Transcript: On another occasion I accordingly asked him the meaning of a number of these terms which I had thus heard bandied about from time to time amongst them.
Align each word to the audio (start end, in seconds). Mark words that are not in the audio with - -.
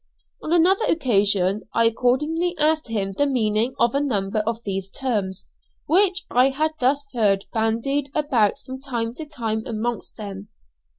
On 0.41 0.51
another 0.51 0.85
occasion 0.87 1.61
I 1.75 1.85
accordingly 1.85 2.55
asked 2.57 2.87
him 2.87 3.11
the 3.11 3.27
meaning 3.27 3.75
of 3.77 3.93
a 3.93 3.99
number 3.99 4.39
of 4.47 4.63
these 4.63 4.89
terms 4.89 5.45
which 5.85 6.25
I 6.31 6.49
had 6.49 6.71
thus 6.79 7.05
heard 7.13 7.45
bandied 7.53 8.09
about 8.15 8.57
from 8.65 8.81
time 8.81 9.13
to 9.13 9.27
time 9.27 9.61
amongst 9.67 10.17
them. 10.17 10.47